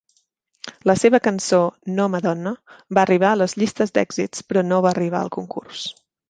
La 0.91 0.93
seva 1.01 1.19
cançó 1.27 1.59
"No 1.99 2.07
Madonna" 2.13 2.53
va 2.99 3.03
arribar 3.03 3.29
a 3.35 3.39
les 3.43 3.55
llistes 3.63 3.95
d'èxits 3.99 4.47
però 4.49 4.65
no 4.71 4.81
va 4.87 4.93
arribar 4.95 5.21
al 5.21 5.33
concurs. 5.39 5.85